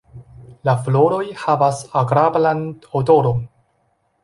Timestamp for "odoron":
3.03-3.47